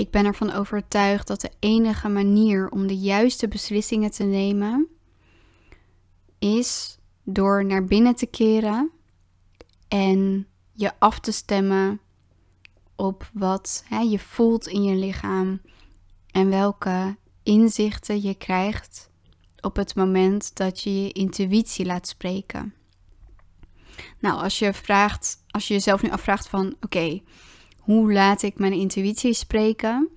ik 0.00 0.10
ben 0.10 0.24
ervan 0.24 0.52
overtuigd 0.52 1.26
dat 1.26 1.40
de 1.40 1.50
enige 1.58 2.08
manier 2.08 2.68
om 2.68 2.86
de 2.86 2.98
juiste 2.98 3.48
beslissingen 3.48 4.10
te 4.10 4.24
nemen 4.24 4.88
is 6.38 6.98
door 7.24 7.64
naar 7.64 7.84
binnen 7.84 8.14
te 8.14 8.26
keren 8.26 8.90
en 9.88 10.46
je 10.72 10.92
af 10.98 11.20
te 11.20 11.32
stemmen 11.32 12.00
op 12.96 13.30
wat 13.32 13.84
hè, 13.86 13.98
je 13.98 14.18
voelt 14.18 14.66
in 14.66 14.82
je 14.82 14.94
lichaam 14.94 15.60
en 16.30 16.48
welke 16.48 17.16
inzichten 17.42 18.22
je 18.22 18.34
krijgt 18.34 19.10
op 19.60 19.76
het 19.76 19.94
moment 19.94 20.56
dat 20.56 20.80
je 20.80 21.02
je 21.02 21.12
intuïtie 21.12 21.86
laat 21.86 22.08
spreken. 22.08 22.74
Nou, 24.18 24.42
als 24.42 24.58
je 24.58 24.72
vraagt, 24.72 25.44
als 25.48 25.68
je 25.68 25.74
jezelf 25.74 26.02
nu 26.02 26.10
afvraagt 26.10 26.48
van 26.48 26.76
oké, 26.80 27.20
hoe 27.90 28.12
laat 28.12 28.42
ik 28.42 28.58
mijn 28.58 28.72
intuïtie 28.72 29.32
spreken? 29.32 30.08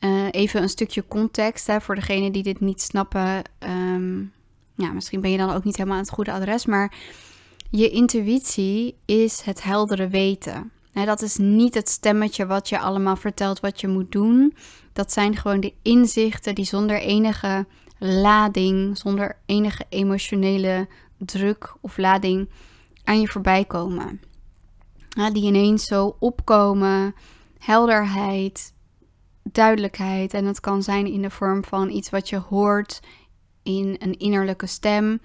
Uh, 0.00 0.26
even 0.30 0.62
een 0.62 0.68
stukje 0.68 1.04
context 1.08 1.66
hè, 1.66 1.80
voor 1.80 1.94
degenen 1.94 2.32
die 2.32 2.42
dit 2.42 2.60
niet 2.60 2.80
snappen. 2.80 3.42
Um, 3.58 4.32
ja, 4.74 4.92
misschien 4.92 5.20
ben 5.20 5.30
je 5.30 5.36
dan 5.36 5.50
ook 5.50 5.64
niet 5.64 5.76
helemaal 5.76 5.98
aan 5.98 6.04
het 6.04 6.12
goede 6.12 6.32
adres, 6.32 6.66
maar 6.66 6.94
je 7.70 7.90
intuïtie 7.90 8.96
is 9.04 9.40
het 9.40 9.62
heldere 9.62 10.08
weten. 10.08 10.72
dat 10.92 11.22
is 11.22 11.36
niet 11.36 11.74
het 11.74 11.88
stemmetje 11.88 12.46
wat 12.46 12.68
je 12.68 12.78
allemaal 12.78 13.16
vertelt 13.16 13.60
wat 13.60 13.80
je 13.80 13.88
moet 13.88 14.12
doen. 14.12 14.54
Dat 14.92 15.12
zijn 15.12 15.36
gewoon 15.36 15.60
de 15.60 15.72
inzichten 15.82 16.54
die 16.54 16.64
zonder 16.64 17.00
enige 17.00 17.66
lading, 17.98 18.98
zonder 18.98 19.38
enige 19.46 19.84
emotionele 19.88 20.88
druk 21.18 21.74
of 21.80 21.96
lading 21.96 22.48
aan 23.04 23.20
je 23.20 23.28
voorbij 23.28 23.64
komen. 23.64 24.20
Die 25.16 25.44
ineens 25.44 25.84
zo 25.84 26.16
opkomen, 26.18 27.14
helderheid, 27.58 28.74
duidelijkheid. 29.42 30.34
En 30.34 30.44
dat 30.44 30.60
kan 30.60 30.82
zijn 30.82 31.06
in 31.06 31.22
de 31.22 31.30
vorm 31.30 31.64
van 31.64 31.90
iets 31.90 32.10
wat 32.10 32.28
je 32.28 32.36
hoort 32.36 33.00
in 33.62 33.96
een 33.98 34.18
innerlijke 34.18 34.66
stem. 34.66 35.20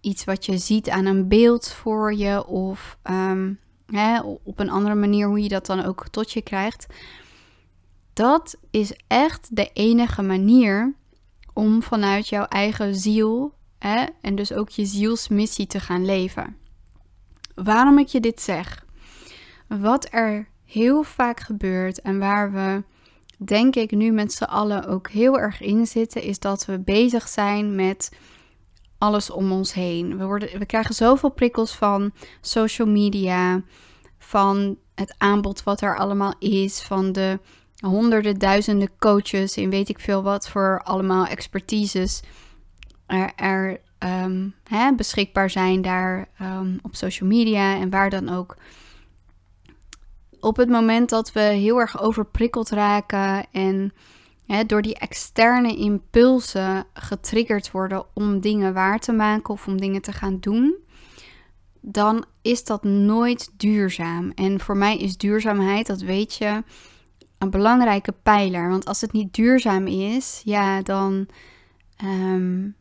Iets 0.00 0.24
wat 0.24 0.46
je 0.46 0.58
ziet 0.58 0.90
aan 0.90 1.04
een 1.04 1.28
beeld 1.28 1.68
voor 1.68 2.14
je 2.14 2.46
of 2.46 2.98
ehm, 3.02 3.52
hè, 3.86 4.20
op 4.20 4.58
een 4.58 4.70
andere 4.70 4.94
manier 4.94 5.26
hoe 5.26 5.42
je 5.42 5.48
dat 5.48 5.66
dan 5.66 5.84
ook 5.84 6.08
tot 6.08 6.32
je 6.32 6.42
krijgt. 6.42 6.86
Dat 8.12 8.56
is 8.70 9.00
echt 9.06 9.56
de 9.56 9.70
enige 9.72 10.22
manier 10.22 10.94
om 11.52 11.82
vanuit 11.82 12.28
jouw 12.28 12.44
eigen 12.44 12.94
ziel 12.94 13.54
hè, 13.78 14.04
en 14.20 14.34
dus 14.34 14.52
ook 14.52 14.68
je 14.68 14.84
zielsmissie 14.84 15.66
te 15.66 15.80
gaan 15.80 16.04
leven. 16.04 16.56
Waarom 17.54 17.98
ik 17.98 18.06
je 18.06 18.20
dit 18.20 18.40
zeg? 18.40 18.85
Wat 19.68 20.08
er 20.10 20.48
heel 20.64 21.02
vaak 21.02 21.40
gebeurt 21.40 22.00
en 22.00 22.18
waar 22.18 22.52
we 22.52 22.82
denk 23.38 23.74
ik 23.76 23.90
nu 23.90 24.10
met 24.10 24.32
z'n 24.32 24.44
allen 24.44 24.86
ook 24.86 25.08
heel 25.08 25.38
erg 25.38 25.60
in 25.60 25.86
zitten, 25.86 26.22
is 26.22 26.38
dat 26.38 26.64
we 26.64 26.78
bezig 26.78 27.28
zijn 27.28 27.74
met 27.74 28.16
alles 28.98 29.30
om 29.30 29.52
ons 29.52 29.72
heen. 29.72 30.18
We, 30.18 30.24
worden, 30.24 30.58
we 30.58 30.66
krijgen 30.66 30.94
zoveel 30.94 31.30
prikkels 31.30 31.74
van 31.74 32.12
social 32.40 32.88
media, 32.88 33.62
van 34.18 34.76
het 34.94 35.14
aanbod 35.18 35.62
wat 35.62 35.80
er 35.80 35.96
allemaal 35.96 36.34
is, 36.38 36.82
van 36.82 37.12
de 37.12 37.38
honderden, 37.80 38.38
duizenden 38.38 38.90
coaches 38.98 39.56
in 39.56 39.70
weet 39.70 39.88
ik 39.88 39.98
veel 39.98 40.22
wat 40.22 40.48
voor 40.48 40.80
allemaal 40.84 41.26
expertises 41.26 42.22
er, 43.06 43.32
er 43.36 43.80
um, 43.98 44.54
hè, 44.68 44.94
beschikbaar 44.94 45.50
zijn 45.50 45.82
daar 45.82 46.28
um, 46.42 46.78
op 46.82 46.94
social 46.94 47.28
media 47.28 47.76
en 47.76 47.90
waar 47.90 48.10
dan 48.10 48.28
ook 48.28 48.56
op 50.46 50.56
het 50.56 50.68
moment 50.68 51.08
dat 51.08 51.32
we 51.32 51.40
heel 51.40 51.80
erg 51.80 52.00
overprikkeld 52.00 52.70
raken 52.70 53.46
en 53.52 53.92
hè, 54.46 54.64
door 54.64 54.82
die 54.82 54.98
externe 54.98 55.76
impulsen 55.76 56.86
getriggerd 56.94 57.70
worden 57.70 58.04
om 58.14 58.40
dingen 58.40 58.74
waar 58.74 58.98
te 58.98 59.12
maken 59.12 59.54
of 59.54 59.66
om 59.66 59.80
dingen 59.80 60.02
te 60.02 60.12
gaan 60.12 60.40
doen, 60.40 60.76
dan 61.80 62.24
is 62.42 62.64
dat 62.64 62.84
nooit 62.84 63.50
duurzaam. 63.56 64.32
En 64.34 64.60
voor 64.60 64.76
mij 64.76 64.96
is 64.96 65.16
duurzaamheid, 65.16 65.86
dat 65.86 66.00
weet 66.00 66.34
je, 66.34 66.62
een 67.38 67.50
belangrijke 67.50 68.12
pijler. 68.22 68.68
Want 68.68 68.84
als 68.84 69.00
het 69.00 69.12
niet 69.12 69.34
duurzaam 69.34 69.86
is, 69.86 70.40
ja, 70.44 70.82
dan. 70.82 71.28
Um, 72.04 72.76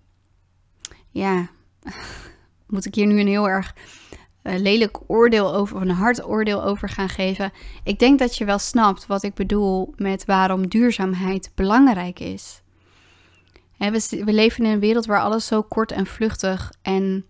ja, 1.09 1.49
moet 2.67 2.85
ik 2.85 2.95
hier 2.95 3.07
nu 3.07 3.19
een 3.19 3.27
heel 3.27 3.49
erg 3.49 3.73
lelijk 4.45 4.99
oordeel 5.07 5.53
over, 5.53 5.75
of 5.75 5.81
een 5.81 5.89
hard 5.89 6.25
oordeel 6.25 6.63
over 6.63 6.89
gaan 6.89 7.09
geven. 7.09 7.51
Ik 7.83 7.99
denk 7.99 8.19
dat 8.19 8.37
je 8.37 8.45
wel 8.45 8.59
snapt 8.59 9.05
wat 9.05 9.23
ik 9.23 9.33
bedoel 9.33 9.93
met 9.95 10.25
waarom 10.25 10.67
duurzaamheid 10.67 11.51
belangrijk 11.55 12.19
is. 12.19 12.61
we, 13.77 14.23
leven 14.25 14.65
in 14.65 14.71
een 14.71 14.79
wereld 14.79 15.05
waar 15.05 15.21
alles 15.21 15.47
zo 15.47 15.61
kort 15.61 15.91
en 15.91 16.05
vluchtig 16.05 16.73
en 16.81 17.25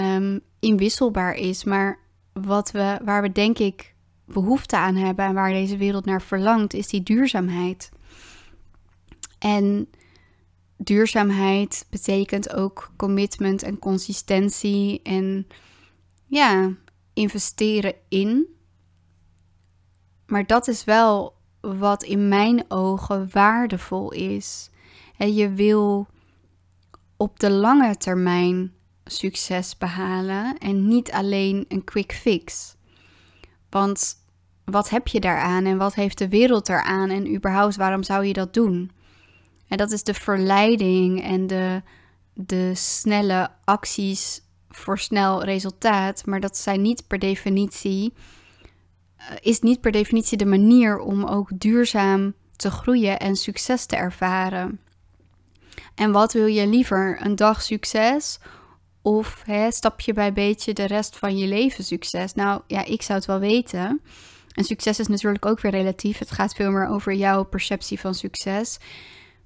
um, 0.00 0.40
inwisselbaar 0.60 1.34
is. 1.34 1.64
Maar 1.64 1.98
wat 2.32 2.70
we, 2.70 2.98
waar 3.04 3.22
we 3.22 3.32
denk 3.32 3.58
ik 3.58 3.94
behoefte 4.26 4.76
aan 4.76 4.96
hebben 4.96 5.24
en 5.24 5.34
waar 5.34 5.52
deze 5.52 5.76
wereld 5.76 6.04
naar 6.04 6.22
verlangt, 6.22 6.74
is 6.74 6.88
die 6.88 7.02
duurzaamheid. 7.02 7.90
En 9.38 9.88
duurzaamheid 10.76 11.86
betekent 11.90 12.54
ook 12.54 12.92
commitment 12.96 13.62
en 13.62 13.78
consistentie 13.78 15.00
en 15.02 15.46
ja, 16.32 16.74
investeren 17.12 17.94
in. 18.08 18.46
Maar 20.26 20.46
dat 20.46 20.68
is 20.68 20.84
wel 20.84 21.36
wat 21.60 22.02
in 22.02 22.28
mijn 22.28 22.64
ogen 22.68 23.28
waardevol 23.32 24.12
is. 24.12 24.70
En 25.16 25.34
je 25.34 25.52
wil 25.52 26.06
op 27.16 27.40
de 27.40 27.50
lange 27.50 27.96
termijn 27.96 28.72
succes 29.04 29.78
behalen 29.78 30.58
en 30.58 30.88
niet 30.88 31.12
alleen 31.12 31.64
een 31.68 31.84
quick 31.84 32.12
fix. 32.12 32.76
Want 33.70 34.14
wat 34.64 34.90
heb 34.90 35.08
je 35.08 35.20
daaraan 35.20 35.64
en 35.64 35.78
wat 35.78 35.94
heeft 35.94 36.18
de 36.18 36.28
wereld 36.28 36.68
eraan 36.68 37.10
en 37.10 37.34
überhaupt 37.34 37.76
waarom 37.76 38.02
zou 38.02 38.24
je 38.24 38.32
dat 38.32 38.54
doen? 38.54 38.90
En 39.68 39.76
dat 39.76 39.90
is 39.90 40.02
de 40.02 40.14
verleiding 40.14 41.22
en 41.22 41.46
de, 41.46 41.82
de 42.34 42.74
snelle 42.74 43.50
acties 43.64 44.42
voor 44.74 44.98
snel 44.98 45.44
resultaat, 45.44 46.26
maar 46.26 46.40
dat 46.40 46.56
zijn 46.56 46.82
niet 46.82 47.06
per 47.06 47.18
definitie, 47.18 48.12
uh, 49.18 49.24
is 49.40 49.60
niet 49.60 49.80
per 49.80 49.92
definitie 49.92 50.38
de 50.38 50.46
manier 50.46 50.98
om 50.98 51.24
ook 51.24 51.50
duurzaam 51.54 52.34
te 52.56 52.70
groeien 52.70 53.18
en 53.18 53.36
succes 53.36 53.86
te 53.86 53.96
ervaren. 53.96 54.80
En 55.94 56.12
wat 56.12 56.32
wil 56.32 56.46
je 56.46 56.66
liever? 56.66 57.18
Een 57.20 57.36
dag 57.36 57.62
succes 57.62 58.38
of 59.02 59.42
hè, 59.46 59.70
stapje 59.72 60.12
bij 60.12 60.32
beetje 60.32 60.72
de 60.72 60.86
rest 60.86 61.18
van 61.18 61.36
je 61.36 61.46
leven 61.46 61.84
succes? 61.84 62.34
Nou 62.34 62.62
ja, 62.66 62.84
ik 62.84 63.02
zou 63.02 63.18
het 63.18 63.26
wel 63.26 63.38
weten. 63.38 64.00
En 64.54 64.64
succes 64.64 64.98
is 64.98 65.06
natuurlijk 65.06 65.46
ook 65.46 65.60
weer 65.60 65.72
relatief. 65.72 66.18
Het 66.18 66.30
gaat 66.30 66.54
veel 66.54 66.70
meer 66.70 66.86
over 66.86 67.12
jouw 67.12 67.44
perceptie 67.44 68.00
van 68.00 68.14
succes. 68.14 68.78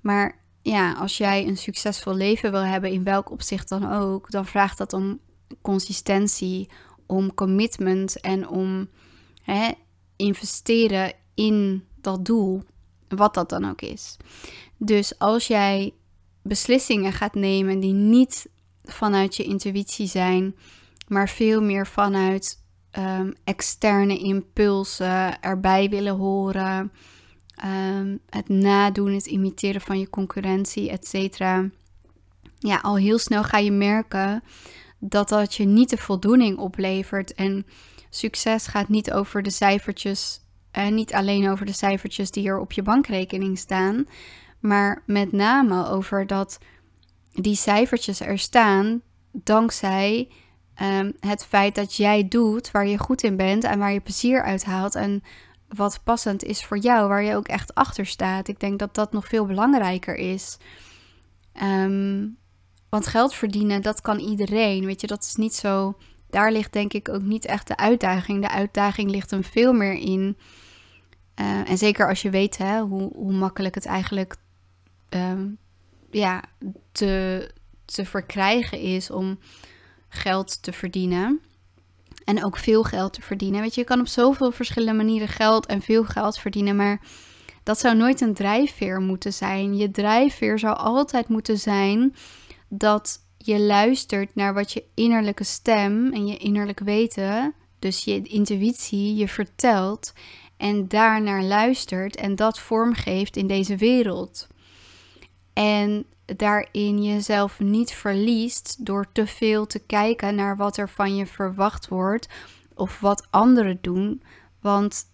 Maar 0.01 0.39
ja, 0.67 0.93
als 0.93 1.17
jij 1.17 1.47
een 1.47 1.57
succesvol 1.57 2.15
leven 2.15 2.51
wil 2.51 2.65
hebben, 2.65 2.91
in 2.91 3.05
welk 3.05 3.31
opzicht 3.31 3.69
dan 3.69 3.93
ook, 3.93 4.31
dan 4.31 4.47
vraagt 4.47 4.79
dat 4.79 4.93
om 4.93 5.21
consistentie, 5.63 6.69
om 7.07 7.35
commitment 7.35 8.21
en 8.21 8.49
om 8.49 8.89
hè, 9.43 9.71
investeren 10.17 11.13
in 11.35 11.85
dat 12.01 12.25
doel, 12.25 12.63
wat 13.09 13.35
dat 13.35 13.49
dan 13.49 13.69
ook 13.71 13.81
is. 13.83 14.17
Dus 14.77 15.19
als 15.19 15.47
jij 15.47 15.95
beslissingen 16.43 17.13
gaat 17.13 17.35
nemen 17.35 17.81
die 17.81 17.95
niet 17.95 18.49
vanuit 18.85 19.37
je 19.37 19.45
intuïtie 19.45 20.07
zijn, 20.07 20.57
maar 21.09 21.29
veel 21.29 21.63
meer 21.63 21.87
vanuit 21.87 22.63
um, 22.99 23.35
externe 23.45 24.19
impulsen 24.19 25.41
erbij 25.43 25.89
willen 25.89 26.17
horen, 26.17 26.93
um, 27.65 28.19
het 28.31 28.49
nadoen, 28.49 29.13
het 29.13 29.27
imiteren 29.27 29.81
van 29.81 29.99
je 29.99 30.11
concurrentie, 30.11 30.91
etc. 30.91 31.39
Ja, 32.59 32.79
al 32.83 32.97
heel 32.97 33.19
snel 33.19 33.45
ga 33.45 33.59
je 33.59 33.71
merken 33.71 34.43
dat 34.99 35.29
dat 35.29 35.55
je 35.55 35.65
niet 35.65 35.91
de 35.91 35.97
voldoening 35.97 36.59
oplevert. 36.59 37.35
En 37.35 37.67
succes 38.11 38.67
gaat 38.67 38.89
niet 38.89 39.13
over 39.13 39.43
de 39.43 39.51
cijfertjes, 39.51 40.41
en 40.71 40.95
niet 40.95 41.15
alleen 41.15 41.49
over 41.49 41.67
de 41.67 41.73
cijfertjes 41.73 42.31
die 42.31 42.49
er 42.49 42.59
op 42.59 42.73
je 42.73 42.83
bankrekening 42.83 43.59
staan, 43.59 44.07
maar 44.61 45.03
met 45.07 45.33
name 45.33 45.87
over 45.87 46.27
dat 46.27 46.59
die 47.33 47.57
cijfertjes 47.57 48.21
er 48.21 48.39
staan 48.39 49.03
dankzij 49.33 50.29
um, 50.83 51.13
het 51.21 51.45
feit 51.45 51.75
dat 51.75 51.95
jij 51.95 52.29
doet 52.29 52.71
waar 52.71 52.87
je 52.87 52.99
goed 52.99 53.23
in 53.23 53.37
bent 53.37 53.65
en 53.65 53.79
waar 53.79 53.93
je 53.93 54.01
plezier 54.01 54.43
uit 54.43 54.65
haalt 54.65 54.95
en 54.95 55.23
wat 55.69 56.01
passend 56.05 56.43
is 56.43 56.65
voor 56.65 56.79
jou, 56.79 57.09
waar 57.09 57.23
je 57.23 57.35
ook 57.35 57.49
echt 57.49 57.75
achter 57.75 58.07
staat. 58.07 58.49
Ik 58.49 58.61
denk 58.61 58.79
dat 58.79 58.95
dat 58.95 59.13
nog 59.13 59.27
veel 59.27 59.47
belangrijker 59.47 60.15
is. 60.15 60.57
Um, 61.63 62.37
want 62.89 63.07
geld 63.07 63.35
verdienen, 63.35 63.83
dat 63.83 64.01
kan 64.01 64.19
iedereen. 64.19 64.85
Weet 64.85 65.01
je, 65.01 65.07
dat 65.07 65.23
is 65.23 65.35
niet 65.35 65.55
zo. 65.55 65.99
Daar 66.31 66.53
ligt 66.53 66.73
denk 66.73 66.93
ik 66.93 67.09
ook 67.09 67.23
niet 67.23 67.45
echt 67.45 67.69
de 67.69 67.77
uitdaging. 67.77 68.43
De 68.43 68.51
uitdaging 68.51 69.11
ligt 69.11 69.31
hem 69.31 69.45
veel 69.45 69.73
meer 69.73 69.95
in 69.95 70.37
Eh, 71.37 71.71
en 71.71 71.79
zeker 71.79 72.09
als 72.09 72.23
je 72.23 72.31
weet 72.31 72.57
hè, 72.57 72.81
hoe, 72.81 73.13
hoe 73.15 73.33
makkelijk 73.33 73.75
het 73.75 73.87
eigenlijk 73.87 74.37
ehm, 75.09 75.49
ja, 76.11 76.43
te, 76.93 77.51
te 77.85 78.05
verkrijgen 78.05 78.79
is 78.79 79.11
om 79.11 79.39
geld 80.09 80.63
te 80.63 80.73
verdienen. 80.73 81.41
En 82.27 82.45
ook 82.45 82.57
veel 82.57 82.83
geld 82.83 83.13
te 83.13 83.23
verdienen. 83.23 83.61
Weet 83.61 83.75
je, 83.75 83.81
je 83.81 83.87
kan 83.87 84.01
op 84.01 84.07
zoveel 84.07 84.53
verschillende 84.53 84.93
manieren 84.93 85.29
geld 85.29 85.67
en 85.67 85.83
veel 85.83 86.05
geld 86.05 86.39
verdienen. 86.39 86.77
Maar 86.77 87.01
dat 87.63 87.79
zou 87.79 87.97
nooit 87.97 88.21
een 88.21 88.35
drijfveer 88.35 89.01
moeten 89.01 89.33
zijn. 89.33 89.77
Je 89.77 89.91
drijfveer 89.91 90.59
zou 90.59 90.77
altijd 90.77 91.29
moeten 91.29 91.59
zijn 91.59 92.15
dat 92.69 93.25
je 93.39 93.61
luistert 93.61 94.35
naar 94.35 94.55
wat 94.55 94.73
je 94.73 94.85
innerlijke 94.95 95.45
stem 95.45 96.13
en 96.13 96.27
je 96.27 96.37
innerlijk 96.37 96.81
weten, 96.81 97.55
dus 97.79 98.05
je 98.05 98.23
intuïtie, 98.23 99.15
je 99.15 99.29
vertelt 99.29 100.13
en 100.57 100.89
daarnaar 100.89 101.43
luistert 101.43 102.17
en 102.17 102.35
dat 102.35 102.59
vormgeeft 102.59 103.37
in 103.37 103.47
deze 103.47 103.77
wereld. 103.77 104.47
En 105.53 106.07
daarin 106.37 107.03
jezelf 107.03 107.61
niet 107.61 107.93
verliest 107.93 108.87
door 108.87 109.07
te 109.13 109.27
veel 109.27 109.67
te 109.67 109.79
kijken 109.79 110.35
naar 110.35 110.57
wat 110.57 110.77
er 110.77 110.89
van 110.89 111.17
je 111.17 111.27
verwacht 111.27 111.89
wordt 111.89 112.29
of 112.75 113.01
wat 113.01 113.27
anderen 113.31 113.79
doen. 113.81 114.23
Want 114.61 115.05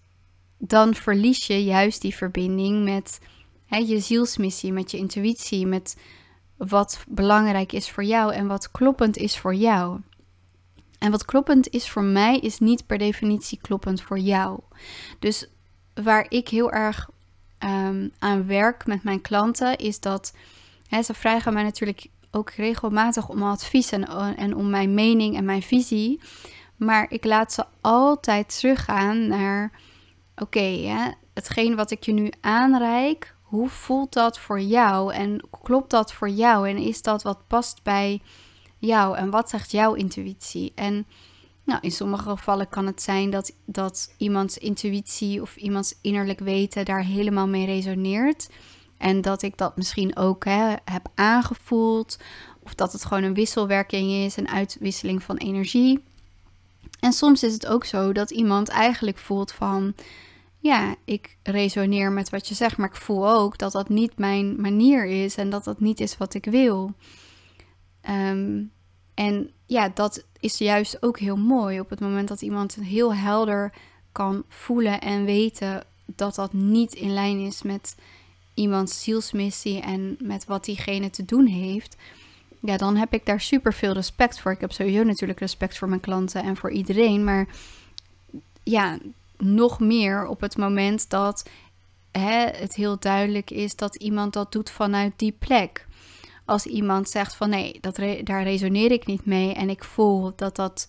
dan 0.58 0.94
verlies 0.94 1.46
je 1.46 1.64
juist 1.64 2.00
die 2.00 2.14
verbinding 2.14 2.84
met 2.84 3.20
hè, 3.66 3.76
je 3.76 4.00
zielsmissie, 4.00 4.72
met 4.72 4.90
je 4.90 4.96
intuïtie, 4.96 5.66
met 5.66 5.96
wat 6.56 7.04
belangrijk 7.08 7.72
is 7.72 7.90
voor 7.90 8.04
jou 8.04 8.32
en 8.32 8.46
wat 8.46 8.70
kloppend 8.70 9.16
is 9.16 9.38
voor 9.38 9.54
jou. 9.54 10.00
En 10.98 11.10
wat 11.10 11.24
kloppend 11.24 11.68
is 11.68 11.90
voor 11.90 12.02
mij, 12.02 12.38
is 12.38 12.58
niet 12.58 12.86
per 12.86 12.98
definitie 12.98 13.58
kloppend 13.60 14.02
voor 14.02 14.18
jou. 14.18 14.60
Dus 15.18 15.48
waar 15.94 16.26
ik 16.28 16.48
heel 16.48 16.72
erg 16.72 17.10
um, 17.58 18.12
aan 18.18 18.46
werk 18.46 18.86
met 18.86 19.02
mijn 19.02 19.20
klanten, 19.20 19.76
is 19.76 20.00
dat 20.00 20.32
ze 21.00 21.14
vragen 21.14 21.52
mij 21.52 21.62
natuurlijk 21.62 22.06
ook 22.30 22.50
regelmatig 22.50 23.28
om 23.28 23.42
advies 23.42 23.92
en, 23.92 24.36
en 24.36 24.56
om 24.56 24.70
mijn 24.70 24.94
mening 24.94 25.36
en 25.36 25.44
mijn 25.44 25.62
visie. 25.62 26.20
Maar 26.76 27.06
ik 27.08 27.24
laat 27.24 27.52
ze 27.52 27.64
altijd 27.80 28.58
teruggaan 28.58 29.26
naar: 29.26 29.72
oké, 30.36 30.94
hetgeen 31.34 31.76
wat 31.76 31.90
ik 31.90 32.02
je 32.02 32.12
nu 32.12 32.30
aanreik, 32.40 33.34
hoe 33.42 33.68
voelt 33.68 34.12
dat 34.12 34.38
voor 34.38 34.60
jou? 34.60 35.14
En 35.14 35.48
klopt 35.62 35.90
dat 35.90 36.12
voor 36.12 36.28
jou? 36.28 36.68
En 36.68 36.76
is 36.76 37.02
dat 37.02 37.22
wat 37.22 37.46
past 37.46 37.82
bij 37.82 38.20
jou? 38.78 39.16
En 39.16 39.30
wat 39.30 39.50
zegt 39.50 39.70
jouw 39.70 39.94
intuïtie? 39.94 40.72
En 40.74 41.06
nou, 41.64 41.78
in 41.82 41.90
sommige 41.90 42.28
gevallen 42.28 42.68
kan 42.68 42.86
het 42.86 43.02
zijn 43.02 43.30
dat, 43.30 43.54
dat 43.64 44.14
iemands 44.16 44.58
intuïtie 44.58 45.42
of 45.42 45.56
iemands 45.56 45.94
innerlijk 46.00 46.38
weten 46.38 46.84
daar 46.84 47.04
helemaal 47.04 47.48
mee 47.48 47.66
resoneert. 47.66 48.48
En 49.02 49.20
dat 49.20 49.42
ik 49.42 49.56
dat 49.56 49.76
misschien 49.76 50.16
ook 50.16 50.44
hè, 50.44 50.74
heb 50.84 51.08
aangevoeld. 51.14 52.18
Of 52.62 52.74
dat 52.74 52.92
het 52.92 53.04
gewoon 53.04 53.22
een 53.22 53.34
wisselwerking 53.34 54.10
is, 54.10 54.36
een 54.36 54.48
uitwisseling 54.48 55.22
van 55.22 55.36
energie. 55.36 56.02
En 57.00 57.12
soms 57.12 57.42
is 57.42 57.52
het 57.52 57.66
ook 57.66 57.84
zo 57.84 58.12
dat 58.12 58.30
iemand 58.30 58.68
eigenlijk 58.68 59.18
voelt 59.18 59.52
van 59.52 59.94
ja, 60.58 60.94
ik 61.04 61.36
resoneer 61.42 62.12
met 62.12 62.30
wat 62.30 62.48
je 62.48 62.54
zegt, 62.54 62.76
maar 62.76 62.88
ik 62.88 62.96
voel 62.96 63.28
ook 63.30 63.58
dat 63.58 63.72
dat 63.72 63.88
niet 63.88 64.18
mijn 64.18 64.60
manier 64.60 65.04
is 65.04 65.36
en 65.36 65.50
dat 65.50 65.64
dat 65.64 65.80
niet 65.80 66.00
is 66.00 66.16
wat 66.16 66.34
ik 66.34 66.44
wil. 66.44 66.92
Ehm, 68.00 68.62
en 69.14 69.50
ja, 69.66 69.88
dat 69.88 70.24
is 70.40 70.58
juist 70.58 71.02
ook 71.02 71.18
heel 71.18 71.36
mooi 71.36 71.80
op 71.80 71.90
het 71.90 72.00
moment 72.00 72.28
dat 72.28 72.42
iemand 72.42 72.74
heel 72.74 73.14
helder 73.14 73.72
kan 74.12 74.44
voelen 74.48 75.00
en 75.00 75.24
weten 75.24 75.84
dat 76.06 76.34
dat 76.34 76.52
niet 76.52 76.94
in 76.94 77.12
lijn 77.12 77.38
is 77.38 77.62
met 77.62 77.94
iemands 78.54 79.02
zielsmissie 79.02 79.80
en 79.80 80.16
met 80.20 80.44
wat 80.44 80.64
diegene 80.64 81.10
te 81.10 81.24
doen 81.24 81.46
heeft. 81.46 81.96
Ja, 82.60 82.76
dan 82.76 82.96
heb 82.96 83.12
ik 83.12 83.26
daar 83.26 83.40
super 83.40 83.74
veel 83.74 83.92
respect 83.92 84.40
voor. 84.40 84.52
Ik 84.52 84.60
heb 84.60 84.72
sowieso 84.72 85.02
natuurlijk 85.02 85.40
respect 85.40 85.78
voor 85.78 85.88
mijn 85.88 86.00
klanten 86.00 86.42
en 86.42 86.56
voor 86.56 86.70
iedereen. 86.70 87.24
Maar 87.24 87.48
ja, 88.62 88.98
nog 89.38 89.80
meer 89.80 90.26
op 90.26 90.40
het 90.40 90.56
moment 90.56 91.10
dat 91.10 91.48
hè, 92.12 92.46
het 92.46 92.74
heel 92.74 92.98
duidelijk 92.98 93.50
is 93.50 93.76
dat 93.76 93.94
iemand 93.94 94.32
dat 94.32 94.52
doet 94.52 94.70
vanuit 94.70 95.12
die 95.16 95.34
plek. 95.38 95.86
Als 96.44 96.66
iemand 96.66 97.08
zegt 97.08 97.34
van 97.34 97.50
nee, 97.50 97.78
dat 97.80 97.96
daar 98.24 98.42
resoneer 98.42 98.90
ik 98.90 99.06
niet 99.06 99.26
mee 99.26 99.54
en 99.54 99.70
ik 99.70 99.84
voel 99.84 100.32
dat 100.36 100.56
dat 100.56 100.88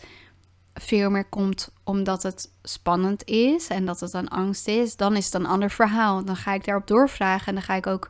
veel 0.73 1.09
meer 1.09 1.25
komt 1.25 1.71
omdat 1.83 2.23
het 2.23 2.51
spannend 2.63 3.25
is 3.25 3.67
en 3.67 3.85
dat 3.85 3.99
het 3.99 4.13
een 4.13 4.29
angst 4.29 4.67
is, 4.67 4.95
dan 4.95 5.15
is 5.15 5.25
het 5.25 5.33
een 5.33 5.45
ander 5.45 5.71
verhaal. 5.71 6.25
Dan 6.25 6.35
ga 6.35 6.53
ik 6.53 6.65
daarop 6.65 6.87
doorvragen 6.87 7.47
en 7.47 7.53
dan 7.53 7.63
ga 7.63 7.75
ik 7.75 7.87
ook 7.87 8.09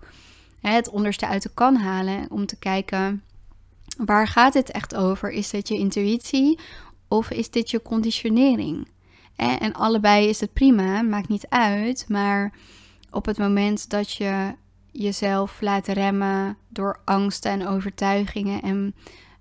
hè, 0.61 0.71
het 0.71 0.89
onderste 0.89 1.27
uit 1.27 1.43
de 1.43 1.51
kan 1.53 1.75
halen 1.75 2.25
om 2.29 2.45
te 2.45 2.59
kijken 2.59 3.23
waar 3.97 4.27
gaat 4.27 4.53
dit 4.53 4.71
echt 4.71 4.95
over? 4.95 5.31
Is 5.31 5.49
dit 5.49 5.67
je 5.67 5.77
intuïtie 5.77 6.59
of 7.07 7.29
is 7.29 7.49
dit 7.49 7.69
je 7.69 7.81
conditionering? 7.81 8.87
En 9.35 9.73
allebei 9.73 10.27
is 10.27 10.39
het 10.39 10.53
prima, 10.53 11.01
maakt 11.01 11.27
niet 11.27 11.45
uit. 11.49 12.05
Maar 12.07 12.53
op 13.11 13.25
het 13.25 13.37
moment 13.37 13.89
dat 13.89 14.11
je 14.11 14.55
jezelf 14.91 15.61
laat 15.61 15.87
remmen 15.87 16.57
door 16.69 17.01
angsten 17.05 17.51
en 17.51 17.67
overtuigingen 17.67 18.61
en 18.61 18.95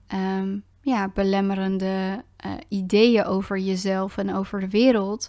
ehm, 0.07 0.59
ja, 0.83 1.09
belemmerende 1.09 2.25
uh, 2.47 2.53
ideeën 2.69 3.25
over 3.25 3.59
jezelf 3.59 4.17
en 4.17 4.35
over 4.35 4.61
de 4.61 4.69
wereld, 4.69 5.29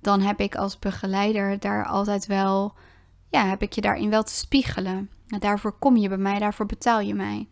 dan 0.00 0.20
heb 0.20 0.40
ik 0.40 0.54
als 0.54 0.78
begeleider 0.78 1.58
daar 1.58 1.86
altijd 1.86 2.26
wel, 2.26 2.74
ja, 3.30 3.46
heb 3.46 3.62
ik 3.62 3.72
je 3.72 3.80
daarin 3.80 4.10
wel 4.10 4.22
te 4.22 4.34
spiegelen. 4.34 5.10
daarvoor 5.26 5.72
kom 5.72 5.96
je 5.96 6.08
bij 6.08 6.18
mij, 6.18 6.38
daarvoor 6.38 6.66
betaal 6.66 7.00
je 7.00 7.14
mij. 7.14 7.48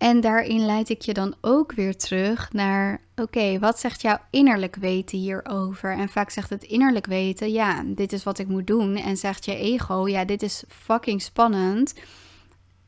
En 0.00 0.20
daarin 0.20 0.66
leid 0.66 0.88
ik 0.88 1.02
je 1.02 1.12
dan 1.12 1.34
ook 1.40 1.72
weer 1.72 1.96
terug 1.96 2.52
naar: 2.52 3.00
oké, 3.16 3.58
wat 3.58 3.78
zegt 3.78 4.02
jouw 4.02 4.18
innerlijk 4.30 4.76
weten 4.76 5.18
hierover? 5.18 5.96
En 5.96 6.08
vaak 6.08 6.30
zegt 6.30 6.50
het 6.50 6.62
innerlijk 6.62 7.06
weten: 7.06 7.52
ja, 7.52 7.82
dit 7.86 8.12
is 8.12 8.22
wat 8.22 8.38
ik 8.38 8.48
moet 8.48 8.66
doen. 8.66 8.96
En 8.96 9.16
zegt 9.16 9.44
je 9.44 9.56
ego: 9.56 10.08
ja, 10.08 10.24
dit 10.24 10.42
is 10.42 10.64
fucking 10.68 11.22
spannend. 11.22 11.94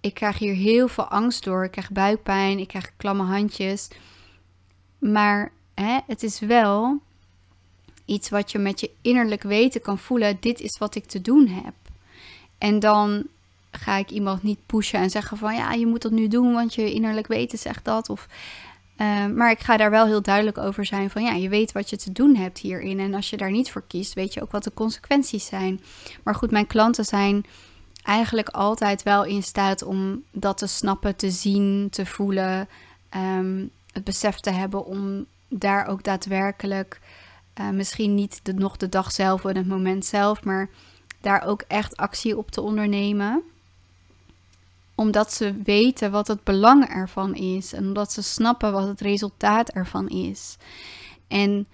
Ik 0.02 0.14
krijg 0.14 0.38
hier 0.38 0.54
heel 0.54 0.88
veel 0.88 1.04
angst 1.04 1.44
door. 1.44 1.64
Ik 1.64 1.70
krijg 1.70 1.90
buikpijn, 1.90 2.58
ik 2.58 2.69
krijg 2.69 2.93
klamme 2.96 3.22
handjes. 3.22 3.88
Maar 4.99 5.52
hè, 5.75 5.99
het 6.06 6.22
is 6.22 6.40
wel 6.40 7.00
iets 8.04 8.28
wat 8.28 8.52
je 8.52 8.58
met 8.58 8.81
je 8.81 8.90
innerlijk 9.02 9.43
weten 9.43 9.81
kan 9.81 9.99
voelen: 9.99 10.37
dit 10.40 10.60
is 10.60 10.78
wat 10.78 10.94
ik 10.94 11.04
te 11.04 11.20
doen 11.20 11.46
heb. 11.46 11.75
En 12.58 12.79
dan 12.79 13.27
ga 13.70 13.96
ik 13.96 14.10
iemand 14.10 14.43
niet 14.43 14.67
pushen 14.67 15.00
en 15.00 15.10
zeggen 15.10 15.36
van 15.36 15.55
ja, 15.55 15.72
je 15.72 15.86
moet 15.86 16.03
dat 16.03 16.12
nu 16.12 16.29
doen, 16.29 16.53
want 16.53 16.74
je 16.74 16.93
innerlijk 16.93 17.27
weten 17.27 17.58
zegt 17.58 17.84
dat. 17.84 18.08
Of, 18.08 18.27
uh, 18.98 19.27
maar 19.27 19.50
ik 19.50 19.60
ga 19.60 19.77
daar 19.77 19.91
wel 19.91 20.06
heel 20.06 20.22
duidelijk 20.22 20.58
over 20.58 20.86
zijn 20.86 21.10
van 21.10 21.22
ja, 21.22 21.32
je 21.32 21.48
weet 21.48 21.72
wat 21.72 21.91
je 21.91 21.96
te 21.96 22.12
doen 22.12 22.36
hebt 22.36 22.58
hierin. 22.58 23.00
En 23.00 23.15
als 23.15 23.31
je 23.31 23.36
daar 23.36 23.50
niet 23.50 23.70
voor 23.70 23.84
kiest, 23.86 24.15
weet 24.15 24.34
je 24.34 24.43
ook 24.43 24.53
wat 24.53 24.65
de 24.65 24.74
consequenties 24.74 25.46
zijn. 25.46 25.81
Maar 26.22 26.34
goed, 26.34 26.50
mijn 26.50 26.67
klanten 26.67 27.05
zijn 27.05 27.44
eigenlijk 28.03 28.49
altijd 28.49 29.03
wel 29.03 29.25
in 29.25 29.43
staat 29.43 29.82
om 29.82 30.23
dat 30.31 30.59
te 30.59 30.67
snappen, 30.67 31.17
te 31.17 31.31
zien, 31.31 31.89
te 31.91 32.06
voelen. 32.06 32.69
Um, 33.17 33.71
het 33.93 34.05
besef 34.05 34.41
te 34.41 34.51
hebben 34.51 34.85
om 34.85 35.27
daar 35.49 35.87
ook 35.87 36.03
daadwerkelijk, 36.03 37.01
uh, 37.61 37.71
misschien 37.71 38.15
niet 38.15 38.41
de, 38.43 38.55
nog 38.55 38.77
de 38.77 38.89
dag 38.89 39.13
zelf 39.13 39.44
en 39.44 39.56
het 39.56 39.69
moment 39.69 40.05
zelf, 40.05 40.44
maar 40.44 40.69
daar 41.21 41.43
ook 41.43 41.65
echt 41.69 41.97
actie 41.97 42.39
op 42.39 42.51
te 42.51 42.61
ondernemen 42.61 43.43
omdat 44.94 45.32
ze 45.32 45.63
weten 45.63 46.11
wat 46.11 46.29
het 46.29 46.44
belang 46.44 46.89
ervan 46.89 47.35
is. 47.35 47.73
En 47.73 47.85
omdat 47.85 48.13
ze 48.13 48.23
snappen 48.23 48.73
wat 48.73 48.87
het 48.87 49.01
resultaat 49.01 49.71
ervan 49.71 50.09
is. 50.09 50.56
En 51.29 51.67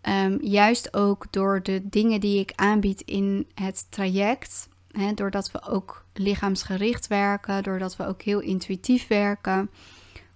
ehm, 0.00 0.38
juist 0.40 0.94
ook 0.94 1.26
door 1.30 1.62
de 1.62 1.80
dingen 1.88 2.20
die 2.20 2.40
ik 2.40 2.52
aanbied 2.54 3.00
in 3.00 3.46
het 3.54 3.86
traject. 3.90 4.68
Hè, 4.98 5.14
doordat 5.14 5.50
we 5.50 5.62
ook 5.62 6.04
lichaamsgericht 6.12 7.06
werken, 7.06 7.62
doordat 7.62 7.96
we 7.96 8.06
ook 8.06 8.22
heel 8.22 8.40
intuïtief 8.40 9.06
werken, 9.06 9.70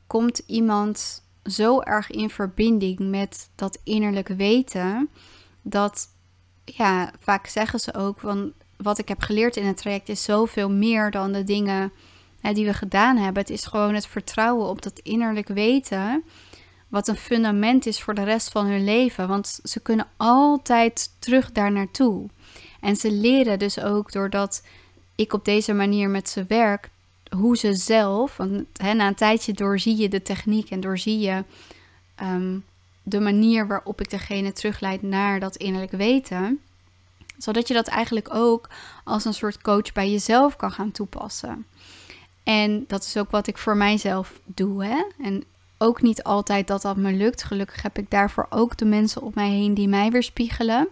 komt 0.07 0.42
iemand 0.47 1.23
zo 1.45 1.81
erg 1.81 2.11
in 2.11 2.31
verbinding 2.31 2.99
met 2.99 3.50
dat 3.54 3.78
innerlijke 3.85 4.35
weten. 4.37 5.09
Dat 5.62 6.09
ja, 6.64 7.12
vaak 7.21 7.47
zeggen 7.47 7.81
ze 7.81 7.95
ook, 7.95 8.21
van 8.21 8.52
wat 8.76 8.99
ik 8.99 9.09
heb 9.09 9.21
geleerd 9.21 9.57
in 9.57 9.66
het 9.66 9.76
traject 9.76 10.09
is 10.09 10.25
zoveel 10.25 10.71
meer 10.71 11.11
dan 11.11 11.33
de 11.33 11.45
dingen 11.45 11.92
die 12.52 12.64
we 12.64 12.75
gedaan 12.75 13.16
hebben. 13.16 13.42
Het 13.42 13.50
is 13.50 13.64
gewoon 13.64 13.95
het 13.95 14.07
vertrouwen 14.07 14.69
op 14.69 14.83
dat 14.83 14.99
innerlijk 14.99 15.49
weten. 15.49 16.25
Wat 16.88 17.09
een 17.09 17.16
fundament 17.16 17.87
is 17.87 18.02
voor 18.02 18.14
de 18.14 18.25
rest 18.25 18.49
van 18.50 18.66
hun 18.66 18.85
leven. 18.85 19.28
Want 19.28 19.61
ze 19.62 19.81
kunnen 19.81 20.07
altijd 20.16 21.16
terug 21.19 21.52
daar 21.52 21.73
naartoe. 21.73 22.28
En 22.82 22.96
ze 22.96 23.12
leren 23.12 23.58
dus 23.58 23.80
ook 23.80 24.12
doordat 24.12 24.62
ik 25.14 25.32
op 25.32 25.44
deze 25.44 25.72
manier 25.72 26.10
met 26.10 26.28
ze 26.28 26.44
werk. 26.48 26.90
Hoe 27.36 27.56
ze 27.56 27.74
zelf, 27.74 28.36
want 28.36 28.78
na 28.78 29.06
een 29.06 29.14
tijdje 29.14 29.52
doorzie 29.52 29.96
je 29.96 30.08
de 30.08 30.22
techniek 30.22 30.70
en 30.70 30.80
doorzie 30.80 31.18
je 31.18 31.44
um, 32.22 32.64
de 33.02 33.20
manier 33.20 33.66
waarop 33.66 34.00
ik 34.00 34.10
degene 34.10 34.52
terugleid 34.52 35.02
naar 35.02 35.40
dat 35.40 35.56
innerlijk 35.56 35.92
weten. 35.92 36.60
Zodat 37.38 37.68
je 37.68 37.74
dat 37.74 37.86
eigenlijk 37.86 38.34
ook 38.34 38.68
als 39.04 39.24
een 39.24 39.34
soort 39.34 39.62
coach 39.62 39.92
bij 39.92 40.10
jezelf 40.10 40.56
kan 40.56 40.72
gaan 40.72 40.92
toepassen. 40.92 41.66
En 42.42 42.84
dat 42.86 43.04
is 43.04 43.16
ook 43.16 43.30
wat 43.30 43.46
ik 43.46 43.58
voor 43.58 43.76
mijzelf 43.76 44.40
doe. 44.44 44.84
Hè? 44.84 45.04
En 45.22 45.44
ook 45.78 46.02
niet 46.02 46.22
altijd 46.22 46.66
dat 46.66 46.82
dat 46.82 46.96
me 46.96 47.12
lukt. 47.12 47.42
Gelukkig 47.42 47.82
heb 47.82 47.98
ik 47.98 48.10
daarvoor 48.10 48.46
ook 48.50 48.76
de 48.76 48.84
mensen 48.84 49.22
op 49.22 49.34
mij 49.34 49.50
heen 49.50 49.74
die 49.74 49.88
mij 49.88 50.10
weer 50.10 50.22
spiegelen. 50.22 50.88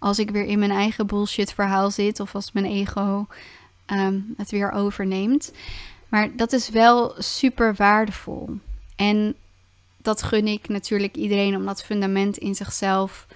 Als 0.00 0.18
ik 0.18 0.30
weer 0.30 0.44
in 0.44 0.58
mijn 0.58 0.70
eigen 0.70 1.06
bullshit 1.06 1.52
verhaal 1.52 1.90
zit 1.90 2.20
of 2.20 2.34
als 2.34 2.52
mijn 2.52 2.66
ego 2.66 3.26
ehm, 3.86 4.20
het 4.36 4.50
weer 4.50 4.72
overneemt. 4.72 5.52
Maar 6.08 6.36
dat 6.36 6.52
is 6.52 6.68
wel 6.68 7.14
super 7.18 7.74
waardevol. 7.74 8.50
En 8.96 9.34
dat 9.96 10.22
gun 10.22 10.46
ik 10.46 10.68
natuurlijk 10.68 11.16
iedereen 11.16 11.56
om 11.56 11.66
dat 11.66 11.84
fundament 11.84 12.36
in 12.36 12.54
zichzelf 12.54 13.26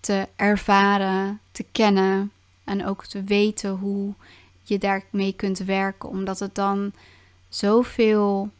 te 0.00 0.28
ervaren, 0.36 1.40
te 1.52 1.64
kennen 1.72 2.32
en 2.64 2.86
ook 2.86 3.06
te 3.06 3.22
weten 3.22 3.70
hoe 3.70 4.14
je 4.62 4.78
daarmee 4.78 5.32
kunt 5.32 5.58
werken, 5.58 6.08
omdat 6.08 6.38
het 6.38 6.54
dan 6.54 6.92
zoveel 7.48 8.50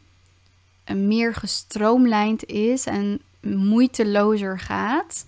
eh, 0.83 0.95
meer 0.95 1.33
gestroomlijnd 1.33 2.45
is 2.45 2.85
en 2.85 3.21
moeitelozer 3.41 4.59
gaat. 4.59 5.25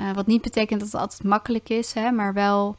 Uh, 0.00 0.12
wat 0.12 0.26
niet 0.26 0.42
betekent 0.42 0.80
dat 0.80 0.92
het 0.92 1.00
altijd 1.00 1.22
makkelijk 1.22 1.68
is, 1.68 1.92
hè, 1.92 2.10
maar 2.10 2.32
wel, 2.32 2.76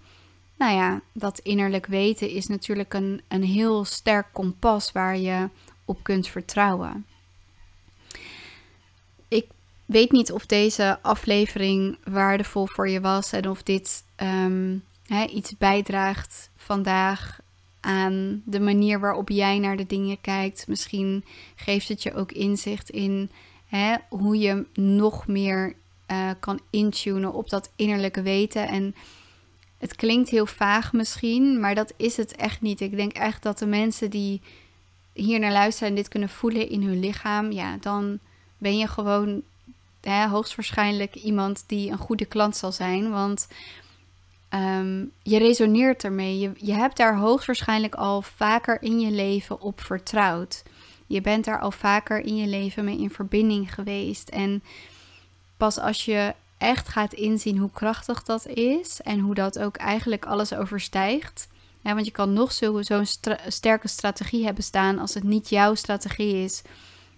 nou 0.57 0.74
ja, 0.74 1.01
dat 1.13 1.39
innerlijk 1.39 1.86
weten 1.86 2.29
is 2.29 2.48
natuurlijk 2.48 2.93
een, 2.93 3.22
een 3.27 3.43
heel 3.43 3.86
sterk 3.86 4.27
kompas 4.31 4.91
waar 4.91 5.17
je 5.17 5.50
op 5.86 6.03
kunt 6.03 6.27
vertrouwen. 6.27 7.05
Ik 9.27 9.45
weet 9.86 10.12
niet 10.12 10.31
of 10.31 10.45
deze 10.45 11.00
aflevering 11.01 11.98
waardevol 12.03 12.65
voor 12.65 12.89
je 12.89 13.01
was 13.01 13.31
en 13.31 13.50
of 13.50 13.63
dit 13.63 14.03
um, 14.22 14.84
hè, 15.07 15.25
iets 15.25 15.57
bijdraagt 15.57 16.50
vandaag 16.55 17.39
aan 17.79 18.41
de 18.45 18.60
manier 18.60 19.00
waarop 19.00 19.29
jij 19.29 19.60
naar 19.60 19.77
de 19.77 19.86
dingen 19.86 20.22
kijkt. 20.22 20.67
Misschien 20.67 21.25
geeft 21.55 21.88
het 21.88 22.03
je 22.03 22.13
ook 22.13 22.31
inzicht 22.31 22.89
in 22.89 23.31
hè, 23.65 23.95
hoe 24.10 24.38
je 24.38 24.65
nog 24.74 25.27
meer 25.27 25.75
uh, 26.12 26.29
kan 26.39 26.59
intunen 26.69 27.33
op 27.33 27.50
dat 27.50 27.71
innerlijke 27.75 28.21
weten. 28.21 28.67
En 28.67 28.95
het 29.77 29.95
klinkt 29.95 30.29
heel 30.29 30.45
vaag 30.45 30.93
misschien, 30.93 31.59
maar 31.59 31.75
dat 31.75 31.93
is 31.97 32.17
het 32.17 32.35
echt 32.35 32.62
niet. 32.62 32.81
Ik 32.81 32.95
denk 32.95 33.12
echt 33.12 33.43
dat 33.43 33.57
de 33.57 33.65
mensen 33.65 34.09
die 34.09 34.41
hier 35.13 35.39
naar 35.39 35.51
luisteren 35.51 35.89
en 35.89 35.95
dit 35.95 36.07
kunnen 36.07 36.29
voelen 36.29 36.69
in 36.69 36.83
hun 36.83 37.00
lichaam, 37.00 37.51
ja, 37.51 37.77
dan 37.79 38.19
ben 38.57 38.77
je 38.77 38.88
gewoon 38.88 39.41
hè, 40.01 40.27
hoogstwaarschijnlijk 40.27 41.15
iemand 41.15 41.63
die 41.67 41.91
een 41.91 41.97
goede 41.97 42.25
klant 42.25 42.55
zal 42.55 42.71
zijn. 42.71 43.12
Want 43.12 43.47
um, 44.50 45.12
je 45.24 45.38
resoneert 45.38 46.03
ermee. 46.03 46.39
Je, 46.39 46.51
je 46.57 46.74
hebt 46.74 46.97
daar 46.97 47.17
hoogstwaarschijnlijk 47.17 47.95
al 47.95 48.21
vaker 48.21 48.81
in 48.81 49.00
je 49.00 49.12
leven 49.12 49.62
op 49.62 49.81
vertrouwd. 49.81 50.63
Je 51.07 51.21
bent 51.21 51.45
daar 51.45 51.59
al 51.59 51.71
vaker 51.71 52.19
in 52.19 52.35
je 52.35 52.47
leven 52.47 52.85
mee 52.85 52.97
in 52.97 53.09
verbinding 53.09 53.74
geweest. 53.74 54.29
En 54.29 54.63
pas 55.57 55.77
als 55.77 56.05
je 56.05 56.33
echt 56.57 56.88
gaat 56.88 57.13
inzien 57.13 57.57
hoe 57.57 57.71
krachtig 57.74 58.24
dat 58.24 58.47
is 58.47 59.01
en 59.01 59.19
hoe 59.19 59.33
dat 59.35 59.59
ook 59.59 59.75
eigenlijk 59.75 60.25
alles 60.25 60.53
overstijgt. 60.53 61.47
Want 61.81 62.05
je 62.05 62.12
kan 62.12 62.33
nog 62.33 62.51
zo'n 62.51 62.83
zo 62.83 63.03
sterke 63.47 63.88
strategie 63.88 64.45
hebben 64.45 64.63
staan 64.63 65.00
als 65.00 65.13
het 65.13 65.24
niet 65.24 65.50
jouw 65.50 65.75
strategie 65.75 66.43
is. 66.43 66.62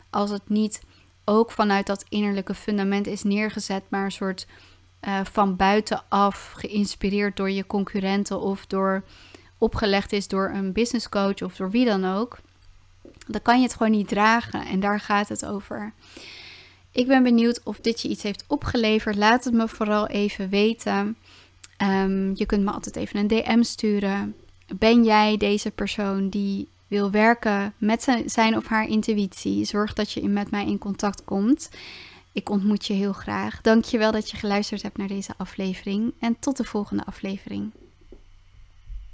Als 0.10 0.30
het 0.30 0.50
niet 0.50 0.82
ook 1.26 1.52
vanuit 1.52 1.86
dat 1.86 2.06
innerlijke 2.10 2.54
fundament 2.54 3.08
is 3.08 3.24
neergezet, 3.24 3.84
maar 3.90 4.06
een 4.06 4.12
soort 4.12 4.48
uh, 5.02 5.20
van 5.24 5.56
buitenaf 5.56 6.52
geïnspireerd 6.58 7.38
door 7.38 7.50
je 7.50 7.68
concurrenten 7.68 8.40
of 8.42 8.66
door 8.66 9.04
opgelegd 9.58 10.14
is 10.14 10.28
door 10.28 10.50
een 10.50 10.72
business 10.72 11.10
coach 11.10 11.42
of 11.42 11.56
door 11.56 11.72
wie 11.72 11.86
dan 11.86 12.06
ook. 12.06 12.38
Dan 13.28 13.42
kan 13.42 13.58
je 13.58 13.64
het 13.64 13.76
gewoon 13.76 13.92
niet 13.92 14.08
dragen 14.08 14.66
en 14.66 14.80
daar 14.80 15.00
gaat 15.00 15.30
het 15.30 15.46
over. 15.46 15.94
Ik 16.98 17.08
ben 17.08 17.24
benieuwd 17.24 17.62
of 17.64 17.80
dit 17.80 18.02
je 18.02 18.08
iets 18.08 18.24
heeft 18.24 18.44
opgeleverd. 18.48 19.16
Laat 19.16 19.44
het 19.44 19.54
me 19.54 19.68
vooral 19.68 20.08
even 20.08 20.50
weten. 20.50 21.18
Um, 21.82 22.32
je 22.36 22.46
kunt 22.46 22.64
me 22.64 22.72
altijd 22.72 22.96
even 22.96 23.20
een 23.20 23.28
DM 23.28 23.62
sturen. 23.64 24.36
Ben 24.76 25.04
jij 25.04 25.38
deze 25.38 25.72
persoon 25.72 26.30
die 26.30 26.68
wil 26.88 27.12
werken 27.12 27.74
met 27.78 28.08
zijn 28.26 28.58
of 28.58 28.68
haar 28.68 28.88
intuïtie? 28.88 29.66
Zorg 29.66 29.94
dat 29.94 30.12
je 30.12 30.28
met 30.28 30.52
mij 30.52 30.66
in 30.66 30.78
contact 30.78 31.24
komt. 31.24 31.70
Ik 32.32 32.50
ontmoet 32.50 32.86
je 32.86 32.94
heel 32.94 33.14
graag. 33.14 33.62
Dank 33.62 33.86
je 33.86 33.98
wel 33.98 34.12
dat 34.12 34.30
je 34.30 34.38
geluisterd 34.38 34.82
hebt 34.82 34.98
naar 34.98 35.08
deze 35.08 35.34
aflevering 35.38 36.14
en 36.20 36.40
tot 36.40 36.58
de 36.58 36.64
volgende 36.64 37.06
aflevering. 37.06 37.72